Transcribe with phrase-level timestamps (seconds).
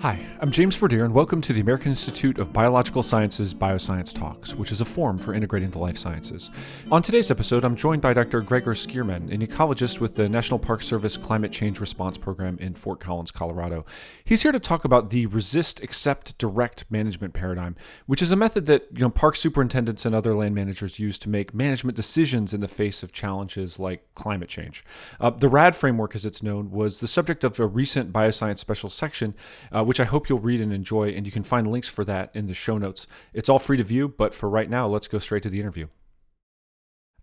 [0.00, 4.54] Hi, I'm James Verdier, and welcome to the American Institute of Biological Sciences Bioscience Talks,
[4.54, 6.50] which is a forum for integrating the life sciences.
[6.90, 8.40] On today's episode, I'm joined by Dr.
[8.40, 12.98] Gregor Schuurman, an ecologist with the National Park Service Climate Change Response Program in Fort
[12.98, 13.84] Collins, Colorado.
[14.24, 18.64] He's here to talk about the resist, accept, direct management paradigm, which is a method
[18.66, 22.62] that you know park superintendents and other land managers use to make management decisions in
[22.62, 24.82] the face of challenges like climate change.
[25.20, 28.88] Uh, the RAD framework, as it's known, was the subject of a recent bioscience special
[28.88, 29.34] section.
[29.70, 32.30] Uh, which I hope you'll read and enjoy, and you can find links for that
[32.32, 33.08] in the show notes.
[33.34, 35.88] It's all free to view, but for right now, let's go straight to the interview.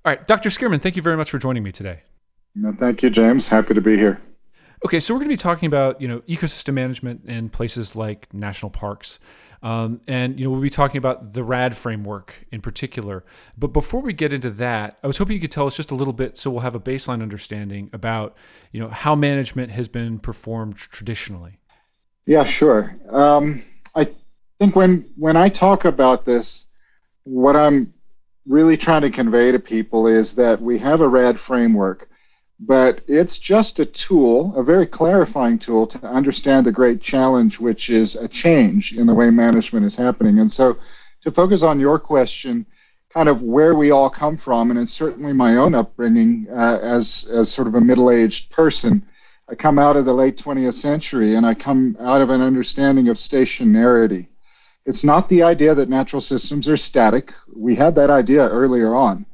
[0.03, 0.49] All right, Dr.
[0.49, 2.01] Schuurman, thank you very much for joining me today.
[2.55, 3.47] No, thank you, James.
[3.47, 4.21] Happy to be here.
[4.83, 8.33] Okay, so we're going to be talking about you know ecosystem management in places like
[8.33, 9.21] national parks.
[9.63, 13.23] Um, and you know we'll be talking about the RAD framework in particular.
[13.57, 15.95] But before we get into that, I was hoping you could tell us just a
[15.95, 18.35] little bit, so we'll have a baseline understanding about
[18.73, 21.59] you know how management has been performed traditionally.
[22.27, 22.93] Yeah, sure.
[23.09, 23.63] Um,
[23.95, 24.09] I
[24.59, 26.65] think when when I talk about this,
[27.23, 27.93] what I'm
[28.45, 32.09] really trying to convey to people is that we have a RAD framework,
[32.59, 37.89] but it's just a tool, a very clarifying tool to understand the great challenge, which
[37.89, 40.39] is a change in the way management is happening.
[40.39, 40.77] And so,
[41.23, 42.65] to focus on your question,
[43.13, 47.25] kind of where we all come from, and it's certainly my own upbringing uh, as
[47.31, 49.07] as sort of a middle-aged person
[49.49, 53.07] I come out of the late 20th century and I come out of an understanding
[53.07, 54.27] of stationarity.
[54.85, 57.33] It's not the idea that natural systems are static.
[57.55, 59.25] We had that idea earlier on,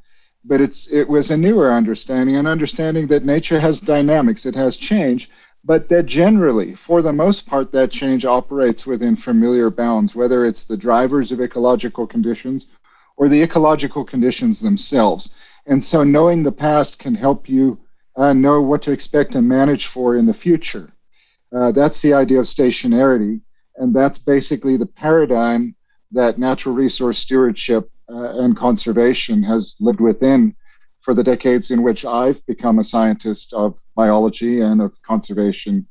[0.46, 4.76] but it's it was a newer understanding, an understanding that nature has dynamics, it has
[4.76, 5.32] change,
[5.64, 10.66] but that generally, for the most part, that change operates within familiar bounds, whether it's
[10.66, 12.68] the drivers of ecological conditions
[13.18, 15.32] or the ecological conditions themselves.
[15.66, 17.80] And so knowing the past can help you
[18.16, 20.92] uh, know what to expect and manage for in the future.
[21.52, 23.42] Uh, that's the idea of stationarity,
[23.78, 25.76] and that's basically the paradigm
[26.12, 30.56] that natural resource stewardship uh, and conservation has lived within
[31.02, 35.86] for the decades in which I've become a scientist of biology and of conservation,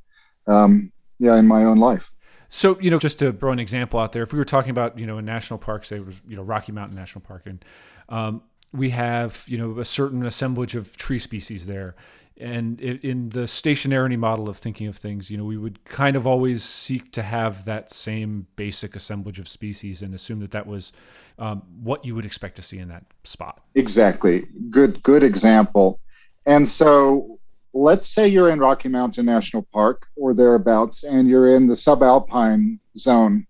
[0.46, 2.10] um, yeah, in my own life.
[2.48, 4.98] So, you know, just to throw an example out there, if we were talking about,
[4.98, 7.64] you know, a national park, say it was, you know, Rocky Mountain National Park, and
[8.08, 11.94] um, we have you know a certain assemblage of tree species there.
[12.40, 16.26] And in the stationarity model of thinking of things you know we would kind of
[16.26, 20.92] always seek to have that same basic assemblage of species and assume that that was
[21.38, 23.60] um, what you would expect to see in that spot.
[23.74, 24.46] Exactly.
[24.70, 26.00] Good good example.
[26.46, 27.38] And so
[27.74, 32.78] let's say you're in rocky mountain national park or thereabouts and you're in the subalpine
[32.96, 33.46] zone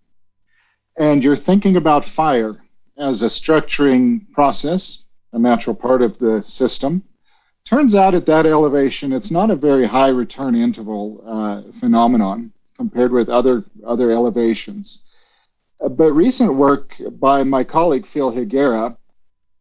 [0.97, 2.61] and you're thinking about fire
[2.97, 5.02] as a structuring process
[5.33, 7.03] a natural part of the system.
[7.65, 13.11] Turns out at that elevation, it's not a very high return interval uh, phenomenon compared
[13.11, 15.01] with other, other elevations.
[15.83, 18.95] Uh, but recent work by my colleague Phil Higuera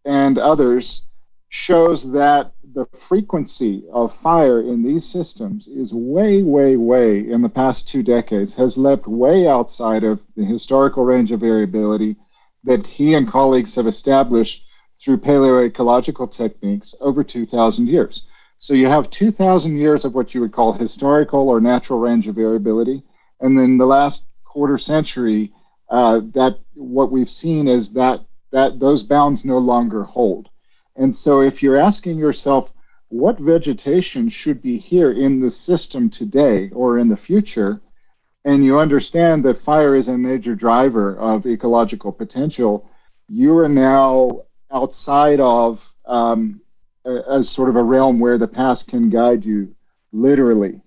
[0.04, 1.02] and others
[1.48, 7.48] shows that the frequency of fire in these systems is way, way, way in the
[7.48, 12.16] past two decades has leapt way outside of the historical range of variability
[12.64, 14.64] that he and colleagues have established
[15.02, 18.26] through paleoecological techniques over 2,000 years.
[18.58, 22.36] So you have 2,000 years of what you would call historical or natural range of
[22.36, 23.02] variability,
[23.40, 25.52] and then the last quarter century,
[25.88, 28.20] uh, that what we've seen is that
[28.52, 30.48] that those bounds no longer hold.
[30.96, 32.70] And so if you're asking yourself,
[33.08, 37.80] what vegetation should be here in the system today or in the future,
[38.44, 42.88] and you understand that fire is a major driver of ecological potential,
[43.28, 46.60] you are now outside of um,
[47.04, 49.74] as sort of a realm where the past can guide you
[50.12, 50.80] literally.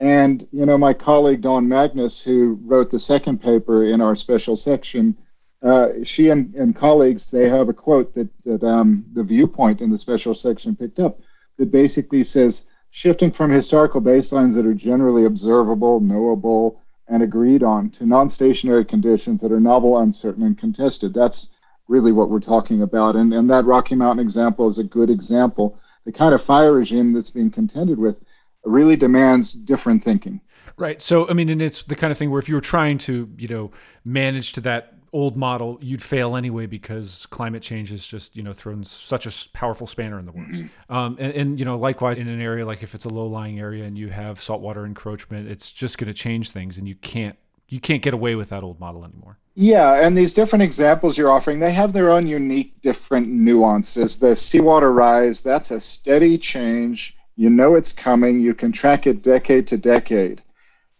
[0.00, 4.56] And, you know, my colleague Dawn Magness, who wrote the second paper in our special
[4.56, 5.16] section,
[5.62, 9.90] uh, she and, and, colleagues, they have a quote that, that um, the viewpoint in
[9.90, 11.20] the special section picked up
[11.56, 17.90] that basically says, shifting from historical baselines that are generally observable, knowable, and agreed on
[17.90, 21.14] to non-stationary conditions that are novel, uncertain, and contested.
[21.14, 21.48] That's
[21.88, 23.16] really what we're talking about.
[23.16, 25.78] And, and that Rocky Mountain example is a good example.
[26.04, 28.16] The kind of fire regime that's being contended with
[28.64, 30.40] really demands different thinking.
[30.76, 31.00] Right.
[31.00, 33.30] So, I mean, and it's the kind of thing where if you were trying to,
[33.38, 33.70] you know,
[34.04, 38.52] manage to that old model, you'd fail anyway because climate change has just, you know,
[38.52, 40.58] thrown such a powerful spanner in the works.
[40.58, 40.92] Mm-hmm.
[40.92, 43.60] Um, and, and, you know, likewise in an area like if it's a low lying
[43.60, 47.38] area and you have saltwater encroachment, it's just going to change things and you can't
[47.68, 49.38] you can't get away with that old model anymore.
[49.56, 54.18] Yeah, and these different examples you're offering, they have their own unique, different nuances.
[54.18, 57.16] The seawater rise, that's a steady change.
[57.36, 58.40] You know it's coming.
[58.40, 60.42] You can track it decade to decade.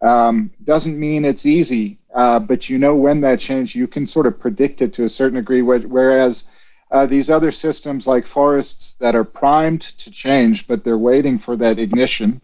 [0.02, 4.26] Um, doesn't mean it's easy, uh, but you know when that change, you can sort
[4.26, 5.62] of predict it to a certain degree.
[5.62, 6.44] Whereas
[6.92, 11.56] uh, these other systems like forests that are primed to change, but they're waiting for
[11.56, 12.40] that ignition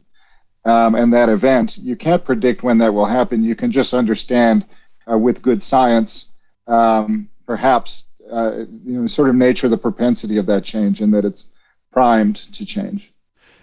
[0.64, 3.44] um, and that event, you can't predict when that will happen.
[3.44, 4.66] You can just understand
[5.10, 6.28] uh, with good science,
[6.66, 11.24] um, perhaps, uh, you know, sort of nature, the propensity of that change, and that
[11.24, 11.48] it's
[11.92, 13.12] primed to change.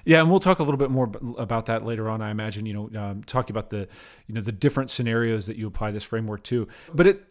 [0.06, 2.22] Yeah, and we'll talk a little bit more about that later on.
[2.22, 3.89] I imagine, you know, um, talking about the,
[4.28, 6.68] you know, the different scenarios that you apply this framework to.
[6.94, 7.25] But it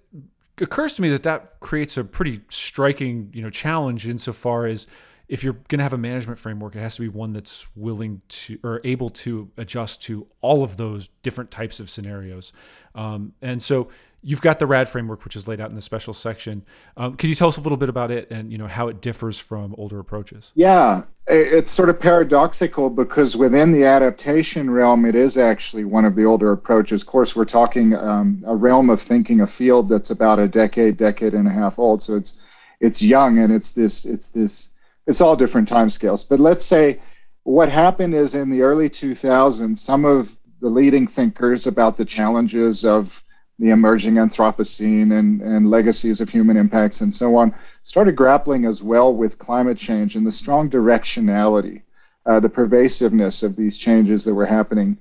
[0.60, 4.86] occurs to me that that creates a pretty striking, you know, challenge insofar as
[5.28, 8.22] if you're going to have a management framework, it has to be one that's willing
[8.28, 12.52] to or able to adjust to all of those different types of scenarios.
[12.94, 13.88] Um, and so
[14.22, 16.64] you've got the RAD framework, which is laid out in the special section.
[16.96, 19.00] Um, can you tell us a little bit about it and you know how it
[19.00, 20.52] differs from older approaches?
[20.54, 26.14] Yeah, it's sort of paradoxical because within the adaptation realm, it is actually one of
[26.14, 27.02] the older approaches.
[27.02, 30.96] Of course, we're talking um, a realm of thinking, a field that's about a decade,
[30.96, 32.02] decade and a half old.
[32.02, 32.34] So it's
[32.80, 34.70] it's young and it's this it's this
[35.06, 36.24] it's all different time scales.
[36.24, 37.00] But let's say
[37.44, 42.84] what happened is in the early 2000s, some of the leading thinkers about the challenges
[42.84, 43.22] of
[43.58, 48.82] the emerging Anthropocene and, and legacies of human impacts and so on started grappling as
[48.82, 51.82] well with climate change and the strong directionality,
[52.26, 54.98] uh, the pervasiveness of these changes that were happening.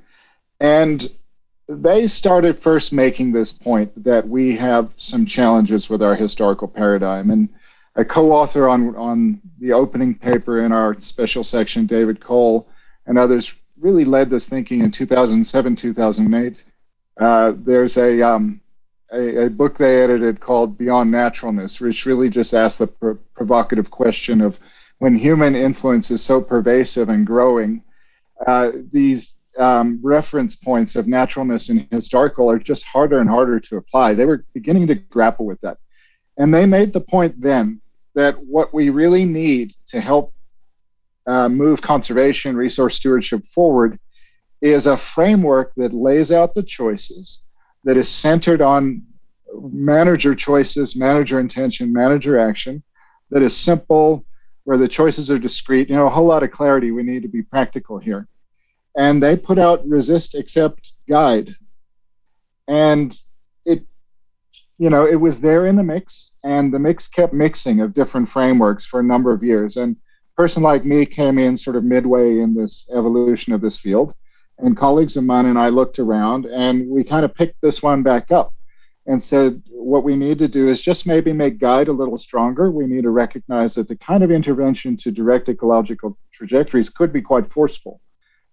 [0.60, 1.10] And
[1.68, 7.31] they started first making this point that we have some challenges with our historical paradigm.
[7.31, 7.50] And
[7.95, 12.68] a co-author on on the opening paper in our special section, David Cole,
[13.06, 16.63] and others really led this thinking in 2007, 2008.
[17.19, 18.62] Uh, there's a, um,
[19.12, 23.89] a, a book they edited called Beyond Naturalness, which really just asks the pr- provocative
[23.92, 24.59] question of
[25.00, 27.83] when human influence is so pervasive and growing,
[28.48, 33.77] uh, these um, reference points of naturalness and historical are just harder and harder to
[33.77, 34.13] apply.
[34.13, 35.77] They were beginning to grapple with that.
[36.38, 37.81] And they made the point then
[38.15, 40.33] that what we really need to help
[41.27, 44.00] uh, move conservation resource stewardship forward
[44.62, 47.41] is a framework that lays out the choices
[47.83, 49.03] that is centered on
[49.71, 52.83] manager choices manager intention manager action
[53.31, 54.25] that is simple
[54.65, 57.27] where the choices are discrete you know a whole lot of clarity we need to
[57.27, 58.27] be practical here.
[58.97, 61.56] And they put out resist accept guide.
[62.67, 63.17] And
[64.77, 68.30] you know, it was there in the mix, and the mix kept mixing of different
[68.30, 69.77] frameworks for a number of years.
[69.77, 73.80] And a person like me came in sort of midway in this evolution of this
[73.80, 74.13] field,
[74.60, 78.04] and colleagues of mine and I looked around, and we kind of picked this one
[78.04, 78.54] back up
[79.07, 82.72] and said, what we need to do is just maybe make guide a little stronger.
[82.72, 87.22] We need to recognize that the kind of intervention to direct ecological trajectories could be
[87.22, 88.01] quite forceful,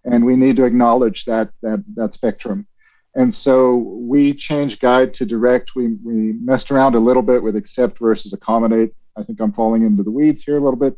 [0.05, 2.67] and we need to acknowledge that that that spectrum.
[3.15, 5.75] And so we changed guide to direct.
[5.75, 8.93] We, we messed around a little bit with accept versus accommodate.
[9.15, 10.97] I think I'm falling into the weeds here a little bit.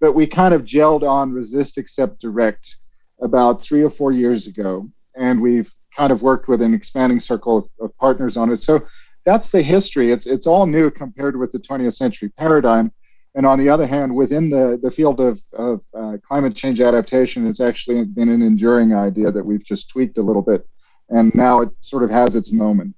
[0.00, 2.76] But we kind of gelled on resist, accept, direct
[3.22, 4.90] about three or four years ago.
[5.16, 8.60] And we've kind of worked with an expanding circle of, of partners on it.
[8.62, 8.86] So
[9.24, 10.12] that's the history.
[10.12, 12.92] It's, it's all new compared with the 20th century paradigm.
[13.36, 17.46] And on the other hand, within the, the field of, of uh, climate change adaptation,
[17.46, 20.66] it's actually been an enduring idea that we've just tweaked a little bit
[21.08, 22.94] and now it sort of has its moment.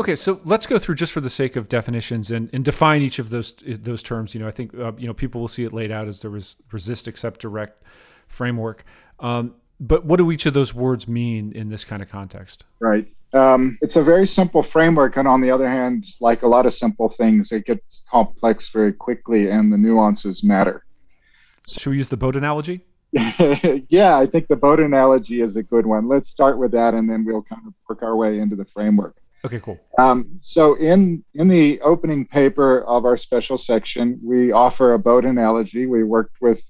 [0.00, 3.18] Okay, so let's go through just for the sake of definitions and, and define each
[3.18, 4.34] of those those terms.
[4.34, 6.28] You know, I think uh, you know people will see it laid out as the
[6.28, 7.82] res- resist, accept, direct
[8.28, 8.84] framework.
[9.18, 12.64] Um, but what do each of those words mean in this kind of context?
[12.80, 13.08] Right.
[13.32, 16.74] Um, it's a very simple framework, and on the other hand, like a lot of
[16.74, 20.84] simple things, it gets complex very quickly, and the nuances matter.
[21.66, 22.80] Should we use the boat analogy?
[23.88, 26.08] yeah, I think the boat analogy is a good one.
[26.08, 29.16] Let's start with that, and then we'll kind of work our way into the framework.
[29.44, 29.78] Okay, cool.
[29.98, 35.24] Um, so in in the opening paper of our special section, we offer a boat
[35.24, 35.86] analogy.
[35.86, 36.62] We worked with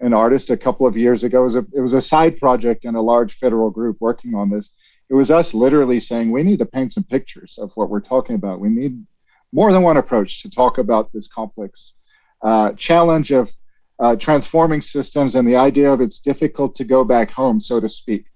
[0.00, 1.40] an artist a couple of years ago.
[1.40, 4.50] It was a, it was a side project in a large federal group working on
[4.50, 4.70] this.
[5.08, 8.34] It was us literally saying we need to paint some pictures of what we're talking
[8.34, 8.60] about.
[8.60, 9.06] We need
[9.52, 11.94] more than one approach to talk about this complex
[12.42, 13.50] uh, challenge of
[13.98, 17.88] uh, transforming systems and the idea of it's difficult to go back home, so to
[17.88, 18.26] speak.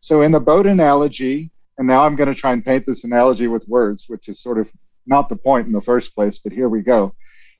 [0.00, 3.48] So, in the boat analogy, and now I'm going to try and paint this analogy
[3.48, 4.68] with words, which is sort of
[5.06, 7.14] not the point in the first place, but here we go.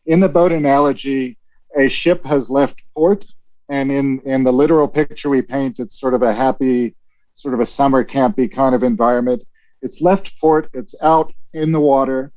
[0.07, 1.39] In the boat analogy,
[1.77, 3.25] a ship has left port,
[3.69, 6.95] and in, in the literal picture we paint, it's sort of a happy,
[7.35, 9.43] sort of a summer campy kind of environment.
[9.83, 12.33] It's left port, it's out in the water,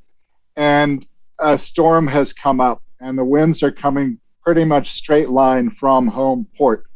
[0.56, 1.06] and
[1.40, 6.08] a storm has come up, and the winds are coming pretty much straight line from
[6.08, 6.88] home port.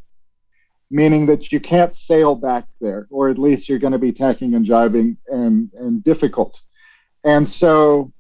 [0.94, 4.54] meaning that you can't sail back there, or at least you're going to be tacking
[4.54, 6.62] and jibing and, and difficult.
[7.24, 8.12] And so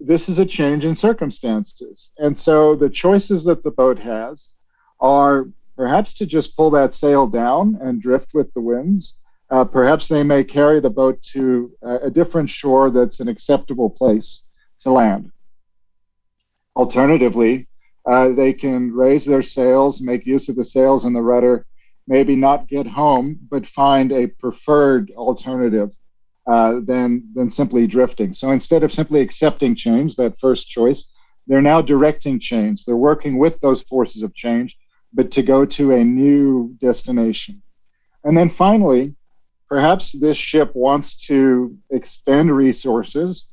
[0.00, 2.10] this is a change in circumstances.
[2.18, 4.54] And so the choices that the boat has
[4.98, 9.14] are perhaps to just pull that sail down and drift with the winds.
[9.48, 13.88] Uh, perhaps they may carry the boat to a, a different shore that's an acceptable
[13.88, 14.42] place
[14.80, 15.30] to land.
[16.74, 17.68] Alternatively,
[18.06, 21.66] uh, they can raise their sails, make use of the sails and the rudder,
[22.06, 25.90] maybe not get home, but find a preferred alternative
[26.46, 28.32] uh, than than simply drifting.
[28.32, 31.06] So instead of simply accepting change, that first choice,
[31.48, 32.84] they're now directing change.
[32.84, 34.76] They're working with those forces of change,
[35.12, 37.62] but to go to a new destination.
[38.22, 39.16] And then finally,
[39.68, 43.46] perhaps this ship wants to expend resources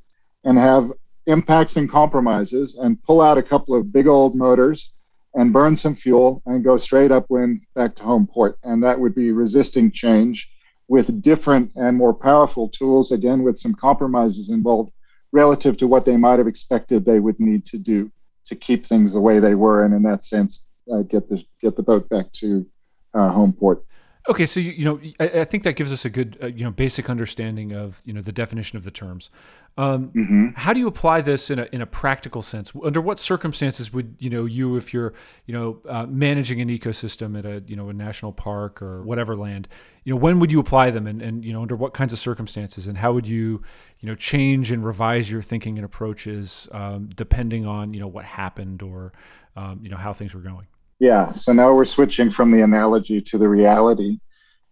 [0.44, 0.92] and have
[1.26, 4.94] impacts and compromises and pull out a couple of big old motors
[5.36, 8.58] and burn some fuel and go straight upwind back to home port.
[8.64, 10.48] And that would be resisting change
[10.88, 14.92] with different and more powerful tools, again, with some compromises involved
[15.32, 18.12] relative to what they might have expected they would need to do
[18.46, 21.76] to keep things the way they were, and in that sense, uh, get the get
[21.76, 22.66] the boat back to
[23.14, 23.84] uh, home port.
[24.30, 26.64] Okay, so you, you know, I, I, think that gives us a good, uh, you
[26.64, 29.30] know, basic understanding of you know the definition of the terms.
[29.76, 30.48] Um, mm-hmm.
[30.56, 32.72] How do you apply this in a in a practical sense?
[32.84, 35.14] Under what circumstances would you know you, if you're
[35.48, 39.36] you know uh, managing an ecosystem at a you know a national park or whatever
[39.36, 39.68] land,
[40.04, 42.20] you know, when would you apply them, and and you know under what kinds of
[42.20, 43.64] circumstances, and how would you
[44.00, 48.26] you know change and revise your thinking and approaches um, depending on you know what
[48.26, 49.12] happened or
[49.56, 50.68] um, you know how things were going?
[51.00, 54.20] Yeah, so now we're switching from the analogy to the reality.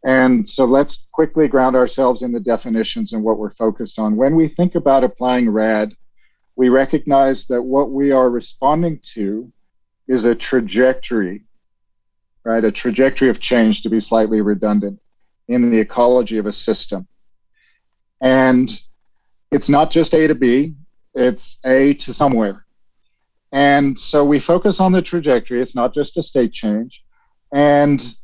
[0.04, 4.16] And so let's quickly ground ourselves in the definitions and what we're focused on.
[4.16, 5.96] When we think about applying RAD,
[6.56, 9.52] we recognize that what we are responding to
[10.08, 11.44] is a trajectory,
[12.44, 12.64] right?
[12.64, 15.00] A trajectory of change, to be slightly redundant,
[15.48, 17.08] in the ecology of a system.
[18.22, 18.82] And
[19.52, 20.76] it's not just A to B,
[21.14, 22.66] it's A to somewhere.
[23.52, 25.62] And so we focus on the trajectory.
[25.62, 27.04] It's not just a state change.
[27.52, 28.16] And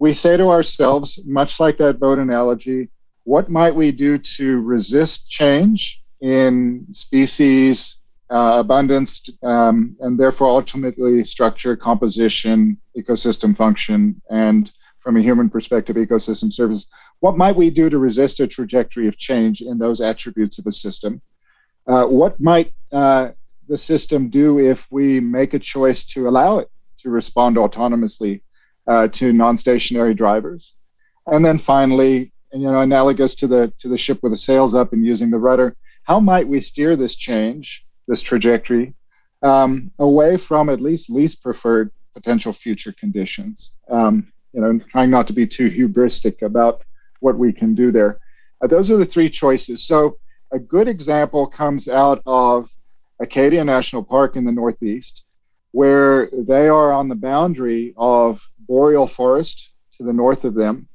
[0.00, 2.88] we say to ourselves, much like that boat analogy,
[3.24, 7.98] what might we do to resist change in species,
[8.32, 15.96] uh, abundance, um, and therefore ultimately structure, composition, ecosystem function, and from a human perspective,
[15.96, 16.86] ecosystem service?
[17.20, 20.72] What might we do to resist a trajectory of change in those attributes of a
[20.72, 21.20] system?
[21.86, 23.30] Uh, what might uh,
[23.68, 28.40] the system do if we make a choice to allow it to respond autonomously
[28.90, 30.74] uh, to non-stationary drivers?
[31.26, 34.92] And then finally, you know, analogous to the to the ship with the sails up
[34.92, 38.94] and using the rudder, how might we steer this change, this trajectory,
[39.42, 43.72] um, away from at least least preferred potential future conditions?
[43.88, 46.82] Um, you know, trying not to be too hubristic about
[47.20, 48.18] what we can do there.
[48.60, 49.84] Uh, those are the three choices.
[49.84, 50.18] So
[50.52, 52.68] a good example comes out of
[53.20, 55.22] Acadia National Park in the Northeast,
[55.72, 60.88] where they are on the boundary of boreal forest to the north of them,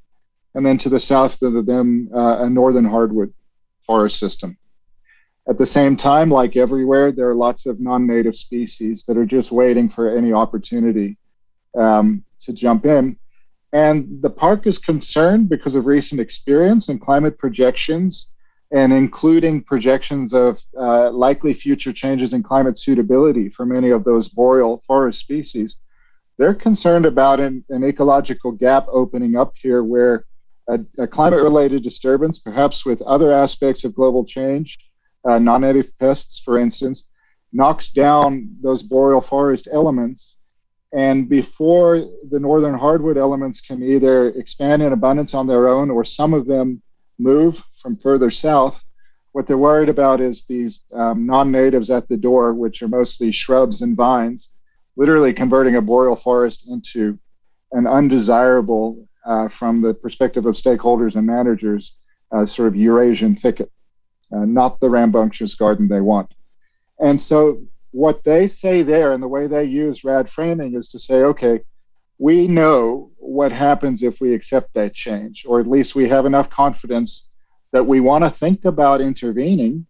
[0.53, 3.33] and then to the south of them, uh, a northern hardwood
[3.85, 4.57] forest system.
[5.47, 9.25] At the same time, like everywhere, there are lots of non native species that are
[9.25, 11.17] just waiting for any opportunity
[11.77, 13.17] um, to jump in.
[13.71, 18.31] And the park is concerned because of recent experience and climate projections
[18.71, 24.29] and including projections of uh, likely future changes in climate suitability for many of those
[24.29, 25.77] boreal forest species,
[26.37, 30.25] they're concerned about an, an ecological gap opening up here where
[30.67, 34.77] a, a climate related disturbance, perhaps with other aspects of global change,
[35.29, 37.07] uh, non native pests, for instance,
[37.53, 40.37] knocks down those boreal forest elements.
[40.91, 41.97] And before
[42.29, 46.47] the northern hardwood elements can either expand in abundance on their own or some of
[46.47, 46.81] them
[47.17, 48.83] move from further south,
[49.31, 53.31] what they're worried about is these um, non natives at the door, which are mostly
[53.31, 54.49] shrubs and vines,
[54.95, 57.19] literally converting a boreal forest into
[57.73, 61.97] an undesirable, uh, from the perspective of stakeholders and managers,
[62.31, 63.71] uh, sort of Eurasian thicket,
[64.31, 66.33] uh, not the rambunctious garden they want.
[66.99, 70.99] And so, what they say there and the way they use RAD framing is to
[70.99, 71.61] say, okay,
[72.17, 76.49] we know what happens if we accept that change, or at least we have enough
[76.49, 77.27] confidence
[77.71, 79.85] that we want to think about intervening,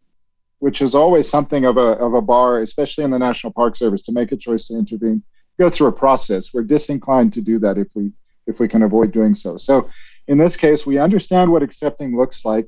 [0.60, 4.02] which is always something of a, of a bar, especially in the National Park Service,
[4.04, 5.22] to make a choice to intervene,
[5.60, 6.54] go through a process.
[6.54, 8.12] We're disinclined to do that if we
[8.48, 9.58] if we can avoid doing so.
[9.58, 9.90] So
[10.28, 12.68] in this case, we understand what accepting looks like.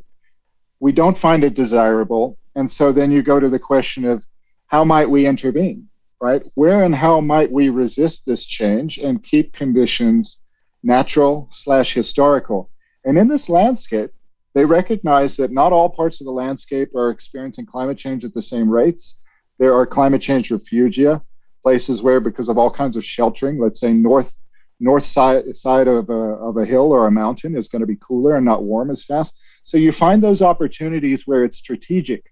[0.80, 2.38] We don't find it desirable.
[2.56, 4.24] And so then you go to the question of
[4.68, 5.87] how might we intervene?
[6.22, 6.42] Right?
[6.56, 10.40] Where and how might we resist this change and keep conditions
[10.84, 12.70] natural slash historical.
[13.06, 14.12] And in this landscape,
[14.54, 18.42] they recognize that not all parts of the landscape are experiencing climate change at the
[18.42, 19.20] same rates.
[19.60, 21.22] There are climate change refugia,
[21.62, 24.36] places where, because of all kinds of sheltering, let's say north
[24.80, 27.98] north side side of a, of a hill or a mountain is going to be
[27.98, 29.36] cooler and not warm as fast.
[29.64, 32.24] So you find those opportunities where it's strategic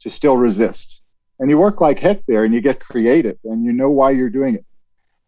[0.00, 1.02] to still resist.
[1.38, 4.30] And you work like heck there and you get creative and you know why you're
[4.30, 4.64] doing it.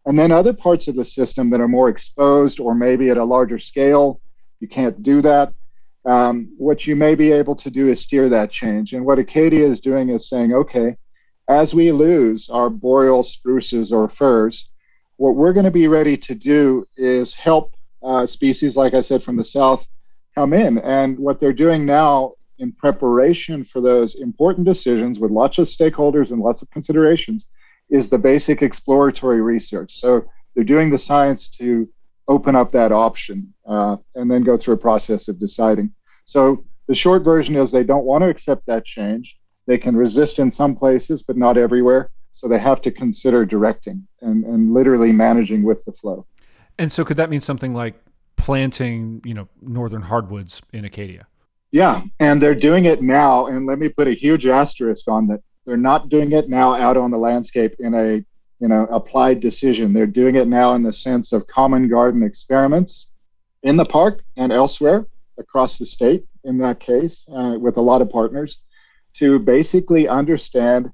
[0.05, 3.23] And then other parts of the system that are more exposed or maybe at a
[3.23, 4.19] larger scale,
[4.59, 5.53] you can't do that.
[6.05, 8.93] Um, what you may be able to do is steer that change.
[8.93, 10.97] And what Acadia is doing is saying, okay,
[11.47, 14.71] as we lose our boreal spruces or firs,
[15.17, 19.21] what we're going to be ready to do is help uh, species, like I said,
[19.21, 19.87] from the south
[20.33, 20.79] come in.
[20.79, 26.31] And what they're doing now in preparation for those important decisions with lots of stakeholders
[26.31, 27.47] and lots of considerations
[27.89, 29.97] is the basic exploratory research.
[29.97, 31.89] So they're doing the science to
[32.27, 35.91] open up that option uh, and then go through a process of deciding.
[36.25, 39.37] So the short version is they don't want to accept that change.
[39.65, 42.11] They can resist in some places, but not everywhere.
[42.31, 46.25] So they have to consider directing and, and literally managing with the flow.
[46.77, 47.95] And so could that mean something like
[48.37, 51.27] planting, you know, northern hardwoods in Acadia?
[51.71, 53.47] Yeah, and they're doing it now.
[53.47, 55.41] And let me put a huge asterisk on that.
[55.65, 58.23] They're not doing it now out on the landscape in a
[58.59, 59.93] you know applied decision.
[59.93, 63.07] They're doing it now in the sense of common garden experiments
[63.63, 65.05] in the park and elsewhere
[65.37, 66.25] across the state.
[66.43, 68.59] In that case, uh, with a lot of partners,
[69.13, 70.91] to basically understand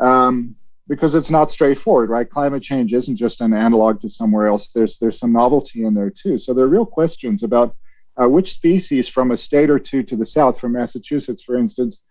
[0.00, 0.56] um,
[0.88, 2.28] because it's not straightforward, right?
[2.28, 4.72] Climate change isn't just an analog to somewhere else.
[4.72, 6.36] There's there's some novelty in there too.
[6.38, 7.76] So there are real questions about
[8.20, 12.02] uh, which species from a state or two to the south, from Massachusetts, for instance,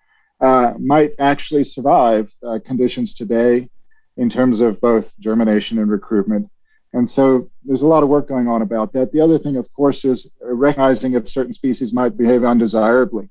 [0.42, 3.70] uh, might actually survive uh, conditions today
[4.18, 6.50] in terms of both germination and recruitment.
[6.94, 9.12] And so there's a lot of work going on about that.
[9.12, 13.30] The other thing, of course, is recognizing if certain species might behave undesirably,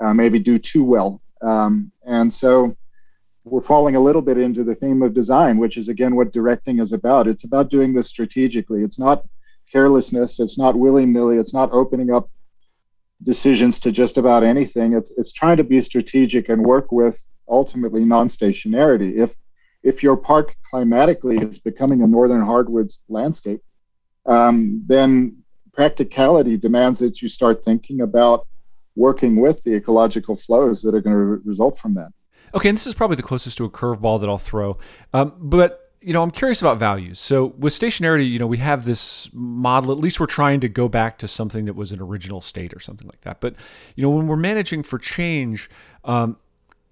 [0.00, 1.20] uh, maybe do too well.
[1.42, 2.76] Um, and so
[3.44, 6.78] we're falling a little bit into the theme of design, which is again what directing
[6.78, 7.28] is about.
[7.28, 8.82] It's about doing this strategically.
[8.82, 9.24] It's not
[9.74, 10.40] carelessness.
[10.40, 11.36] It's not willy nilly.
[11.36, 12.30] It's not opening up
[13.22, 14.92] decisions to just about anything.
[14.92, 19.18] It's it's trying to be strategic and work with ultimately non-stationarity.
[19.18, 19.34] If
[19.82, 23.60] if your park climatically is becoming a northern hardwoods landscape,
[24.26, 25.38] um, then
[25.72, 28.46] practicality demands that you start thinking about
[28.96, 32.10] working with the ecological flows that are going to re- result from that.
[32.54, 34.78] Okay, and this is probably the closest to a curveball that I'll throw.
[35.12, 37.18] Um, but you know, I'm curious about values.
[37.18, 39.90] So with stationarity, you know, we have this model.
[39.90, 42.80] At least we're trying to go back to something that was an original state or
[42.80, 43.40] something like that.
[43.40, 43.54] But
[43.96, 45.70] you know, when we're managing for change,
[46.04, 46.36] um,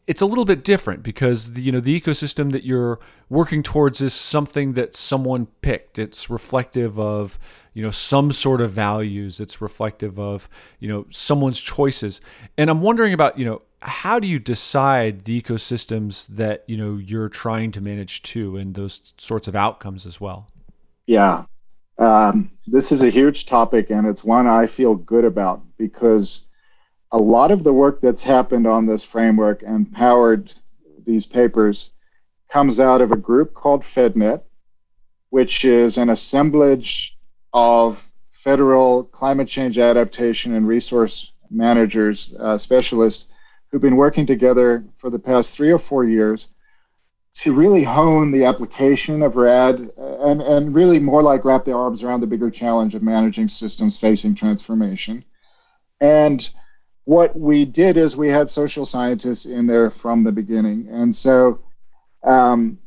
[0.06, 2.98] it's a little bit different because the, you know the ecosystem that you're
[3.28, 5.98] working towards is something that someone picked.
[5.98, 7.38] It's reflective of
[7.74, 9.40] you know some sort of values.
[9.40, 10.48] It's reflective of
[10.80, 12.22] you know someone's choices.
[12.56, 16.96] And I'm wondering about you know how do you decide the ecosystems that you know
[16.96, 20.48] you're trying to manage to and those sorts of outcomes as well.
[21.06, 21.44] Yeah,
[21.98, 26.44] um, this is a huge topic, and it's one I feel good about because
[27.10, 30.52] a lot of the work that's happened on this framework and powered
[31.04, 31.90] these papers
[32.50, 34.42] comes out of a group called FedNet,
[35.30, 37.16] which is an assemblage
[37.52, 37.98] of
[38.30, 43.31] federal climate change adaptation and resource managers, uh, specialists
[43.72, 46.48] who've been working together for the past three or four years
[47.34, 52.02] to really hone the application of RAD and, and really more like wrap their arms
[52.02, 55.24] around the bigger challenge of managing systems facing transformation.
[56.00, 56.46] And
[57.04, 60.88] what we did is we had social scientists in there from the beginning.
[60.90, 61.62] And so
[62.22, 62.78] um,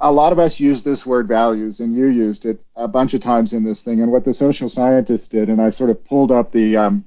[0.00, 3.20] a lot of us use this word values, and you used it a bunch of
[3.20, 4.00] times in this thing.
[4.00, 7.04] And what the social scientists did, and I sort of pulled up the um,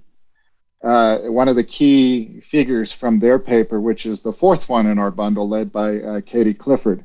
[0.85, 4.99] uh, one of the key figures from their paper, which is the fourth one in
[4.99, 7.03] our bundle, led by uh, Katie Clifford.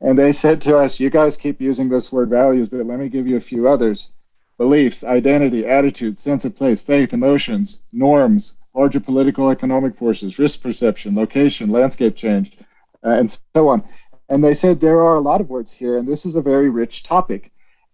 [0.00, 3.10] And they said to us, You guys keep using this word values, but let me
[3.10, 4.12] give you a few others
[4.56, 11.14] beliefs, identity, attitudes, sense of place, faith, emotions, norms, larger political economic forces, risk perception,
[11.14, 12.56] location, landscape change,
[13.04, 13.82] uh, and so on.
[14.28, 16.70] And they said there are a lot of words here, and this is a very
[16.70, 17.52] rich topic.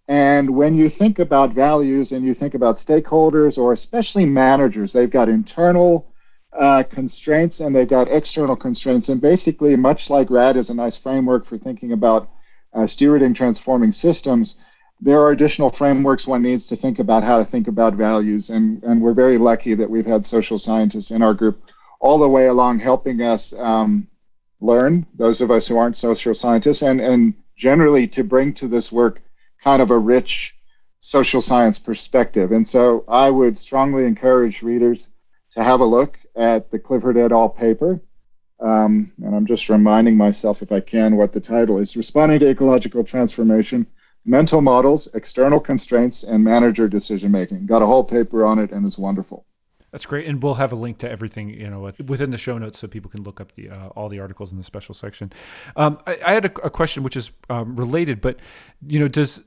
[0.08, 5.10] And when you think about values and you think about stakeholders or especially managers, they've
[5.10, 6.10] got internal
[6.58, 9.10] uh, constraints and they've got external constraints.
[9.10, 12.30] And basically, much like RAD is a nice framework for thinking about
[12.72, 14.56] uh, stewarding transforming systems,
[15.00, 18.48] there are additional frameworks one needs to think about how to think about values.
[18.48, 21.62] And, and we're very lucky that we've had social scientists in our group
[22.00, 24.08] all the way along helping us um,
[24.60, 28.90] learn, those of us who aren't social scientists, and, and generally to bring to this
[28.90, 29.20] work
[29.62, 30.54] kind of a rich
[31.00, 32.52] social science perspective.
[32.52, 35.08] And so I would strongly encourage readers
[35.52, 37.48] to have a look at the Clifford et al.
[37.48, 38.00] paper.
[38.60, 42.50] Um, and I'm just reminding myself, if I can, what the title is Responding to
[42.50, 43.86] Ecological Transformation
[44.24, 47.66] Mental Models, External Constraints, and Manager Decision Making.
[47.66, 49.46] Got a whole paper on it, and it's wonderful.
[49.90, 52.78] That's great, and we'll have a link to everything you know within the show notes,
[52.78, 55.32] so people can look up the uh, all the articles in the special section.
[55.76, 58.38] Um, I, I, had a, a, question which is um, related, but
[58.86, 59.42] you know, does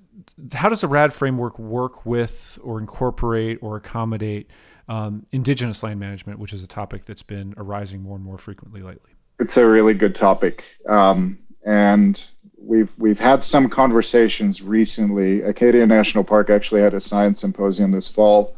[0.54, 4.49] how does the RAD framework work with or incorporate or accommodate
[4.88, 8.82] um, indigenous land management, which is a topic that's been arising more and more frequently
[8.82, 9.12] lately?
[9.39, 12.23] It's a really good topic, um, and
[12.58, 15.43] we've we've had some conversations recently.
[15.43, 18.56] Acadia National Park actually had a science symposium this fall,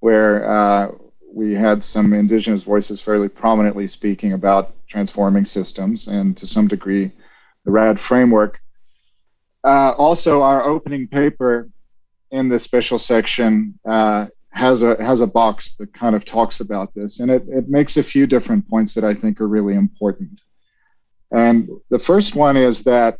[0.00, 0.88] where uh,
[1.32, 7.12] we had some indigenous voices fairly prominently speaking about transforming systems and to some degree
[7.64, 8.60] the RAD framework.
[9.64, 11.68] Uh, also, our opening paper
[12.30, 16.94] in the special section uh, has a has a box that kind of talks about
[16.94, 20.40] this, and it, it makes a few different points that I think are really important.
[21.32, 23.18] And the first one is that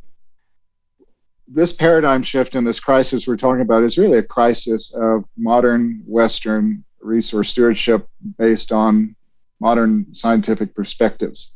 [1.49, 6.03] this paradigm shift and this crisis we're talking about is really a crisis of modern
[6.07, 9.15] Western resource stewardship based on
[9.61, 11.53] modern scientific perspectives.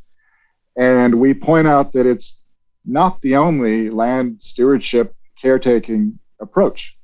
[0.77, 2.39] And we point out that it's
[2.85, 6.97] not the only land stewardship caretaking approach.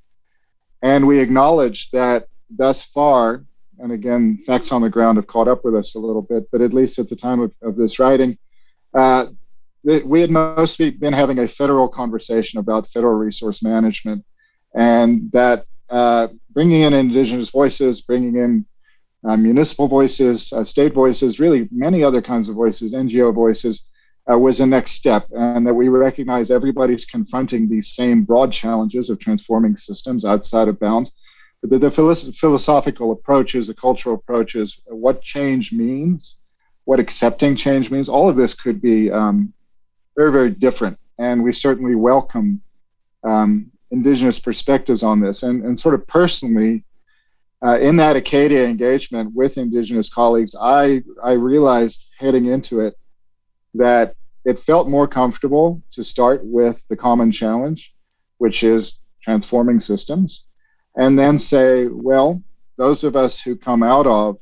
[0.81, 3.43] And we acknowledge that thus far,
[3.79, 6.61] and again, facts on the ground have caught up with us a little bit, but
[6.61, 8.37] at least at the time of, of this writing,
[8.93, 9.27] uh,
[9.83, 14.25] we had mostly been having a federal conversation about federal resource management,
[14.73, 18.65] and that uh, bringing in indigenous voices, bringing in
[19.27, 23.83] uh, municipal voices, uh, state voices, really many other kinds of voices, NGO voices,
[24.31, 29.09] uh, was a next step, and that we recognize everybody's confronting these same broad challenges
[29.09, 31.11] of transforming systems outside of bounds.
[31.61, 36.35] But the, the philosophical approaches, the cultural approaches, what change means,
[36.83, 39.53] what accepting change means, all of this could be um,
[40.15, 40.99] very, very different.
[41.17, 42.61] And we certainly welcome
[43.23, 45.43] um, indigenous perspectives on this.
[45.43, 46.83] And, and sort of personally,
[47.65, 52.95] uh, in that Acadia engagement with indigenous colleagues, I, I realized heading into it
[53.73, 57.93] that it felt more comfortable to start with the common challenge,
[58.37, 60.45] which is transforming systems,
[60.95, 62.41] and then say, well,
[62.77, 64.37] those of us who come out of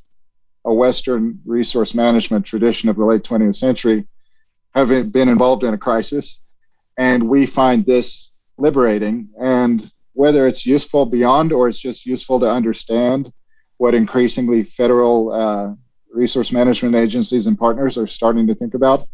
[0.65, 4.07] a Western resource management tradition of the late 20th century
[4.73, 6.41] have been involved in a crisis,
[6.97, 9.29] and we find this liberating.
[9.39, 13.31] And whether it's useful beyond or it's just useful to understand
[13.77, 15.73] what increasingly federal uh,
[16.11, 19.07] resource management agencies and partners are starting to think about,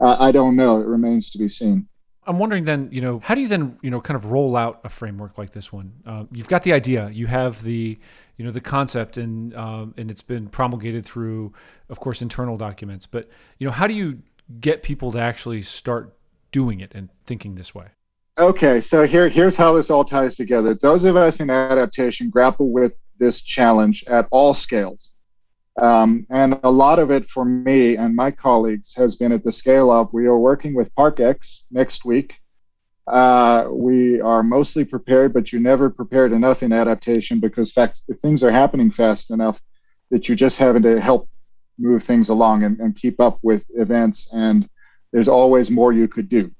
[0.00, 0.80] uh, I don't know.
[0.80, 1.88] It remains to be seen.
[2.24, 4.80] I'm wondering then, you know, how do you then, you know, kind of roll out
[4.84, 5.92] a framework like this one?
[6.06, 7.98] Uh, you've got the idea, you have the,
[8.36, 11.52] you know, the concept, and um, and it's been promulgated through,
[11.88, 13.06] of course, internal documents.
[13.06, 13.28] But
[13.58, 14.22] you know, how do you
[14.60, 16.16] get people to actually start
[16.52, 17.86] doing it and thinking this way?
[18.38, 20.74] Okay, so here here's how this all ties together.
[20.74, 25.12] Those of us in adaptation grapple with this challenge at all scales.
[25.80, 29.52] Um, and a lot of it for me and my colleagues has been at the
[29.52, 32.40] scale of we are working with ParkX next week.
[33.06, 38.42] Uh, we are mostly prepared, but you're never prepared enough in adaptation because fact, things
[38.42, 39.60] are happening fast enough
[40.10, 41.28] that you're just having to help
[41.78, 44.28] move things along and, and keep up with events.
[44.32, 44.68] And
[45.12, 46.50] there's always more you could do.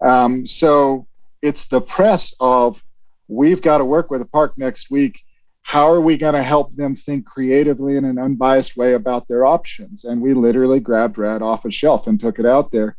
[0.00, 1.06] Um, so
[1.42, 2.82] it's the press of
[3.28, 5.20] we've got to work with the park next week
[5.62, 9.46] how are we going to help them think creatively in an unbiased way about their
[9.46, 10.04] options?
[10.04, 12.96] And we literally grabbed RAD off a shelf and took it out there.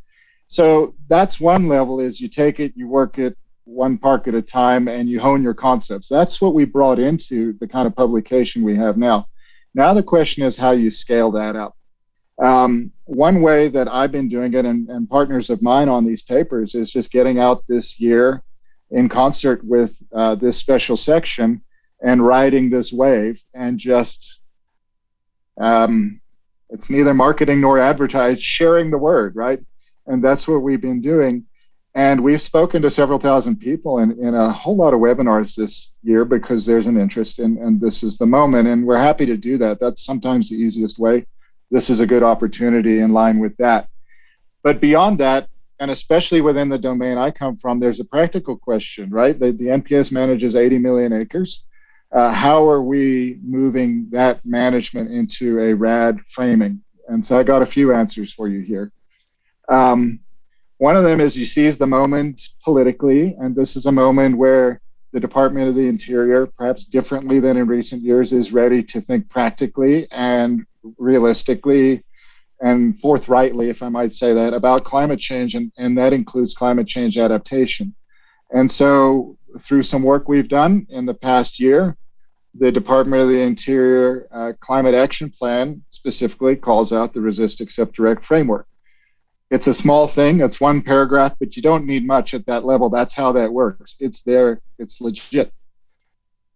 [0.48, 4.42] So that's one level is you take it, you work it one park at a
[4.42, 6.08] time, and you hone your concepts.
[6.08, 9.28] That's what we brought into the kind of publication we have now.
[9.74, 11.76] Now the question is how you scale that up.
[12.42, 16.24] Um, one way that I've been doing it, and, and partners of mine on these
[16.24, 18.42] papers, is just getting out this year
[18.90, 21.62] in concert with uh, this special section
[22.02, 24.40] and riding this wave and just
[25.60, 26.20] um,
[26.70, 29.60] it's neither marketing nor advertised sharing the word right?
[30.08, 31.46] And that's what we've been doing.
[31.94, 35.92] And we've spoken to several thousand people in, in a whole lot of webinars this
[36.04, 39.38] year because there's an interest in and this is the moment and we're happy to
[39.38, 39.80] do that.
[39.80, 41.26] That's sometimes the easiest way
[41.72, 43.88] this is a good opportunity in line with that
[44.64, 45.48] but beyond that
[45.80, 49.66] and especially within the domain i come from there's a practical question right the, the
[49.66, 51.64] nps manages 80 million acres
[52.12, 56.82] uh, how are we moving that management into a RAD framing?
[57.08, 58.92] And so I got a few answers for you here.
[59.70, 60.20] Um,
[60.78, 64.82] one of them is you seize the moment politically, and this is a moment where
[65.14, 69.30] the Department of the Interior, perhaps differently than in recent years, is ready to think
[69.30, 70.66] practically and
[70.98, 72.04] realistically
[72.62, 76.88] and forthrightly, if I might say that, about climate change, and, and that includes climate
[76.88, 77.96] change adaptation.
[78.52, 81.98] And so, through some work we've done in the past year,
[82.54, 87.96] the Department of the Interior uh, Climate Action Plan specifically calls out the Resist, Accept,
[87.96, 88.68] Direct framework.
[89.50, 92.90] It's a small thing, it's one paragraph, but you don't need much at that level.
[92.90, 93.96] That's how that works.
[94.00, 95.52] It's there, it's legit.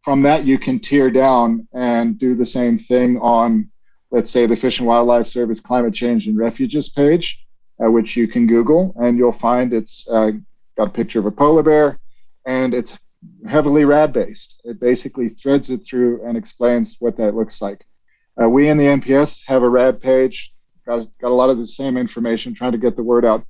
[0.01, 3.69] From that, you can tear down and do the same thing on,
[4.15, 7.37] let's say, the Fish and Wildlife Service Climate Change and Refuges page,
[7.83, 10.31] uh, which you can Google, and you'll find it's uh,
[10.77, 11.99] got a picture of a polar bear
[12.45, 12.97] and it's
[13.45, 14.61] heavily rad based.
[14.63, 17.85] It basically threads it through and explains what that looks like.
[18.41, 20.53] Uh, we in the NPS have a rad page
[20.85, 23.45] got, got a lot of the same information, trying to get the word out.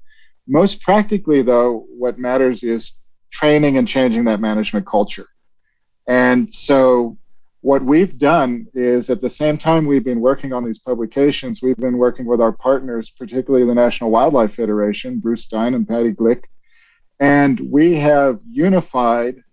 [0.47, 2.93] Most practically, though, what matters is
[3.31, 5.27] training and changing that management culture.
[6.07, 7.17] And so,
[7.65, 11.75] what we've done is at the same time we've been working on these publications, we've
[11.77, 16.43] been working with our partners, particularly the National Wildlife Federation, Bruce Stein and Patty Glick,
[17.19, 19.43] and we have unified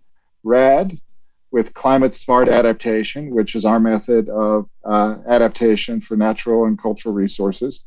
[0.43, 0.95] RAD
[1.49, 7.15] with climate smart adaptation, which is our method of uh, adaptation for natural and cultural
[7.15, 7.81] resources.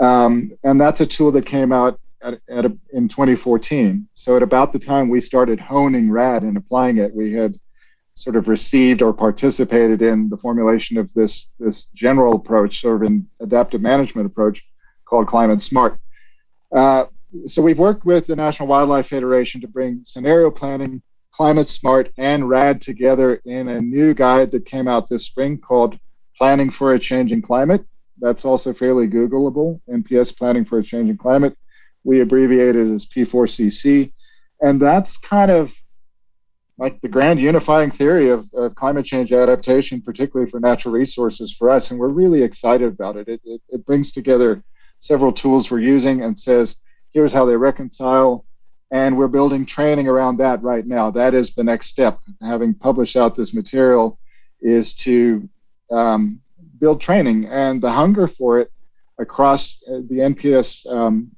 [0.00, 4.08] Um, and that's a tool that came out at, at a, in 2014.
[4.14, 7.60] So, at about the time we started honing RAD and applying it, we had
[8.14, 13.02] sort of received or participated in the formulation of this, this general approach, sort of
[13.02, 14.64] an adaptive management approach
[15.04, 15.98] called Climate Smart.
[16.74, 17.06] Uh,
[17.46, 22.48] so, we've worked with the National Wildlife Federation to bring scenario planning Climate Smart and
[22.48, 25.98] RAD together in a new guide that came out this spring called
[26.38, 27.84] Planning for a Changing Climate.
[28.20, 31.56] That's also fairly Googleable, NPS Planning for a Changing Climate.
[32.04, 34.12] We abbreviate it as P4CC.
[34.60, 35.72] And that's kind of
[36.78, 41.70] like the grand unifying theory of, of, climate change adaptation, particularly for natural resources for
[41.70, 41.90] us.
[41.90, 43.28] And we're really excited about it.
[43.28, 43.60] It, it.
[43.68, 44.62] it brings together
[44.98, 46.76] several tools we're using and says,
[47.12, 48.44] here's how they reconcile
[48.90, 51.10] and we're building training around that right now.
[51.10, 52.20] That is the next step.
[52.40, 54.18] Having published out this material,
[54.64, 55.48] is to
[55.90, 56.40] um,
[56.78, 58.72] build training, and the hunger for it
[59.18, 61.30] across uh, the NPS um,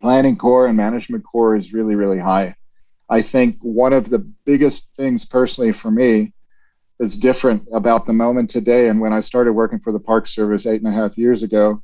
[0.00, 2.54] planning core and management core is really, really high.
[3.10, 6.32] I think one of the biggest things personally for me
[7.00, 10.64] is different about the moment today and when I started working for the Park Service
[10.64, 11.82] eight and a half years ago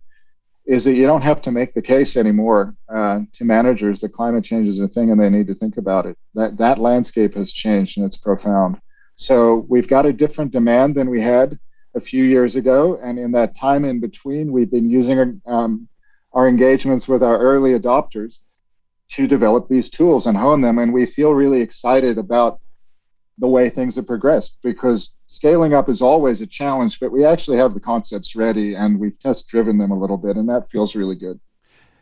[0.66, 4.44] is that you don't have to make the case anymore uh, to managers that climate
[4.44, 6.16] change is a thing and they need to think about it.
[6.34, 8.80] That that landscape has changed and it's profound.
[9.16, 11.58] So we've got a different demand than we had
[11.94, 15.88] a few years ago, and in that time in between, we've been using um,
[16.34, 18.40] our engagements with our early adopters
[19.08, 22.60] to develop these tools and hone them, and we feel really excited about
[23.38, 27.58] the way things have progressed because scaling up is always a challenge, but we actually
[27.58, 30.94] have the concepts ready and we've test driven them a little bit, and that feels
[30.94, 31.38] really good.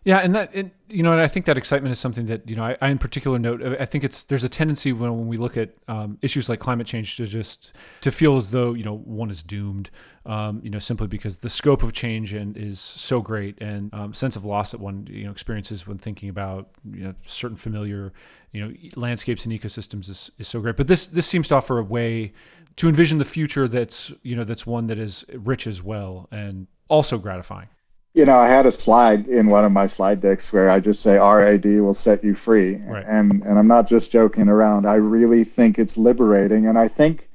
[0.05, 2.57] Yeah, and that it, you know, and I think that excitement is something that you
[2.57, 3.63] know I, I in particular note.
[3.63, 6.87] I think it's there's a tendency when, when we look at um, issues like climate
[6.87, 9.91] change to just to feel as though you know one is doomed,
[10.27, 14.13] um, you know, simply because the scope of change and is so great and um,
[14.13, 18.13] sense of loss that one you know experiences when thinking about you know certain familiar
[18.53, 20.77] you know landscapes and ecosystems is, is so great.
[20.77, 22.35] But this this seems to offer a way
[22.77, 26.67] to envision the future that's you know that's one that is rich as well and
[26.89, 27.69] also gratifying
[28.15, 31.03] you know, I had a slide in one of my slide decks where I just
[31.03, 32.77] say RAD will set you free.
[32.77, 33.05] Right.
[33.07, 34.87] And and I'm not just joking around.
[34.87, 36.69] I really think it's liberating.
[36.69, 37.29] And I think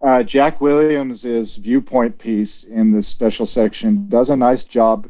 [0.00, 5.08] uh, Jack Williams's viewpoint piece in this special section does a nice job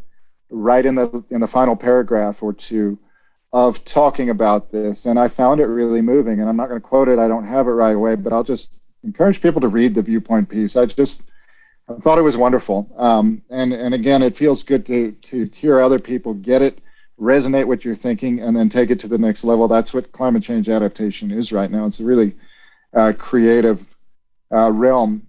[0.50, 2.98] right in the in the final paragraph or two
[3.52, 5.06] of talking about this.
[5.06, 6.40] And I found it really moving.
[6.40, 8.42] And I'm not going to quote it, I don't have it right away, but I'll
[8.42, 10.76] just encourage people to read the viewpoint piece.
[10.76, 11.22] I just
[11.88, 12.88] I thought it was wonderful.
[12.96, 16.80] Um, and and again, it feels good to to hear other people get it,
[17.20, 19.68] resonate what you're thinking, and then take it to the next level.
[19.68, 21.86] That's what climate change adaptation is right now.
[21.86, 22.36] It's a really
[22.94, 23.80] uh, creative
[24.54, 25.26] uh, realm.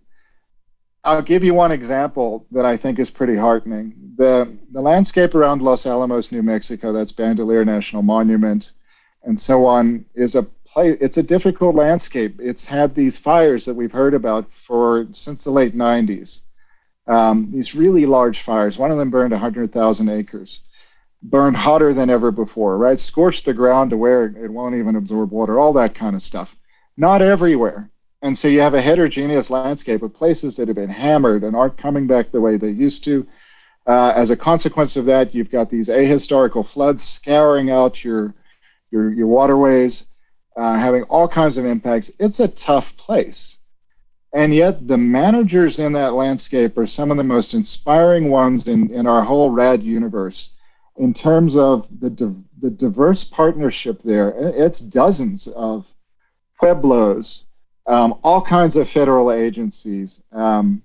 [1.04, 4.14] I'll give you one example that I think is pretty heartening.
[4.16, 8.72] The the landscape around Los Alamos, New Mexico, that's Bandelier National Monument,
[9.24, 10.98] and so on, is a play.
[11.00, 12.40] It's a difficult landscape.
[12.40, 16.42] It's had these fires that we've heard about for since the late 90s
[17.08, 18.78] um, these really large fires.
[18.78, 20.62] One of them burned 100,000 acres,
[21.22, 23.00] burned hotter than ever before, right?
[23.00, 26.56] Scorched the ground to where it won't even absorb water, all that kind of stuff.
[26.96, 27.90] Not everywhere.
[28.22, 31.78] And so you have a heterogeneous landscape of places that have been hammered and aren't
[31.78, 33.28] coming back the way they used to.
[33.86, 38.34] Uh, as a consequence of that, you've got these ahistorical floods scouring out your
[38.92, 40.06] your, your waterways.
[40.56, 42.12] Uh, having all kinds of impacts.
[42.20, 43.58] It's a tough place.
[44.34, 48.92] And yet, the managers in that landscape are some of the most inspiring ones in,
[48.92, 50.52] in our whole RAD universe
[50.98, 54.34] in terms of the, di- the diverse partnership there.
[54.38, 55.88] It's dozens of
[56.60, 57.46] pueblos,
[57.86, 60.82] um, all kinds of federal agencies, um,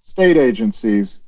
[0.00, 1.20] state agencies,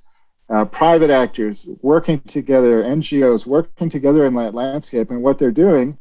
[0.48, 5.10] uh, private actors working together, NGOs working together in that landscape.
[5.10, 5.96] And what they're doing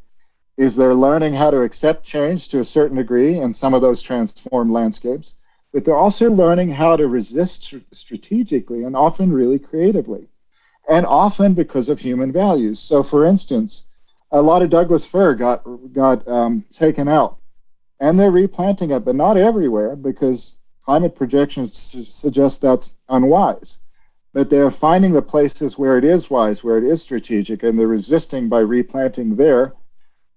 [0.60, 4.02] is they're learning how to accept change to a certain degree in some of those
[4.02, 5.36] transformed landscapes,
[5.72, 10.28] but they're also learning how to resist strategically and often really creatively,
[10.90, 12.78] and often because of human values.
[12.78, 13.84] So, for instance,
[14.32, 17.38] a lot of Douglas fir got got um, taken out,
[18.02, 23.80] and they're replanting it, but not everywhere because climate projections su- suggest that's unwise.
[24.34, 27.88] But they're finding the places where it is wise, where it is strategic, and they're
[27.88, 29.74] resisting by replanting there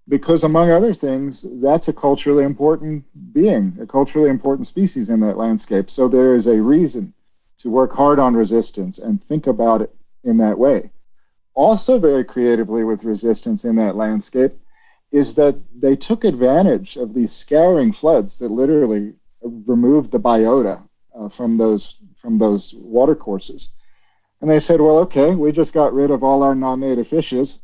[0.07, 5.37] because among other things that's a culturally important being a culturally important species in that
[5.37, 5.89] landscape.
[5.89, 7.13] So there is a reason
[7.59, 10.91] to work hard on resistance and think about it in that way.
[11.53, 14.53] Also very creatively with resistance in that landscape
[15.11, 20.83] is that they took advantage of these scouring floods that literally removed the biota
[21.15, 23.69] uh, from those from those watercourses.
[24.41, 27.61] And they said well okay we just got rid of all our non-native fishes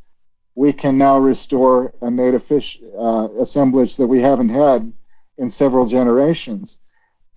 [0.60, 4.92] we can now restore a native fish uh, assemblage that we haven't had
[5.38, 6.80] in several generations.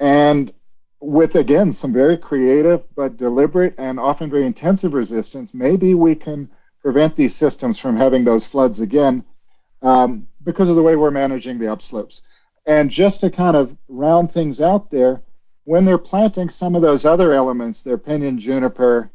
[0.01, 0.53] And
[0.99, 6.51] with, again, some very creative but deliberate and often very intensive resistance, maybe we can
[6.81, 9.23] prevent these systems from having those floods again
[9.83, 12.23] um, because of the way we're managing the upslopes.
[12.67, 15.23] And just to kind of round things out there,
[15.63, 19.13] when they're planting some of those other elements, their pinyon juniper,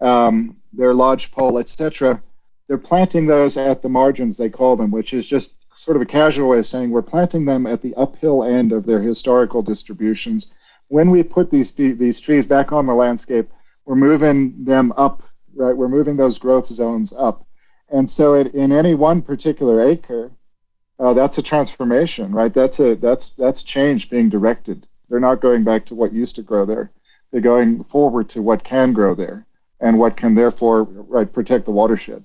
[0.00, 2.22] um, their lodgepole, etc.,
[2.70, 6.06] they're planting those at the margins, they call them, which is just sort of a
[6.06, 10.52] casual way of saying we're planting them at the uphill end of their historical distributions.
[10.86, 13.50] When we put these these trees back on the landscape,
[13.86, 15.24] we're moving them up,
[15.56, 15.76] right?
[15.76, 17.44] We're moving those growth zones up,
[17.88, 20.30] and so it, in any one particular acre,
[21.00, 22.54] uh, that's a transformation, right?
[22.54, 24.86] That's a that's that's change being directed.
[25.08, 26.92] They're not going back to what used to grow there.
[27.32, 29.44] They're going forward to what can grow there,
[29.80, 32.22] and what can therefore right protect the watershed.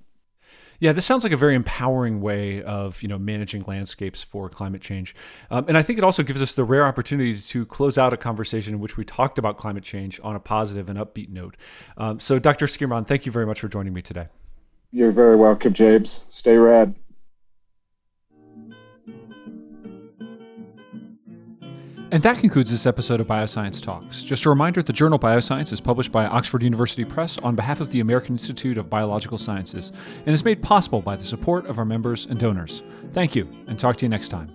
[0.79, 4.81] Yeah, this sounds like a very empowering way of you know managing landscapes for climate
[4.81, 5.15] change,
[5.49, 8.17] um, and I think it also gives us the rare opportunity to close out a
[8.17, 11.55] conversation in which we talked about climate change on a positive and upbeat note.
[11.97, 12.65] Um, so, Dr.
[12.65, 14.27] Schuurman, thank you very much for joining me today.
[14.91, 16.25] You're very welcome, James.
[16.29, 16.95] Stay rad.
[22.11, 24.23] And that concludes this episode of Bioscience Talks.
[24.23, 27.91] Just a reminder the journal Bioscience is published by Oxford University Press on behalf of
[27.91, 29.91] the American Institute of Biological Sciences
[30.25, 32.83] and is made possible by the support of our members and donors.
[33.09, 34.54] Thank you, and talk to you next time.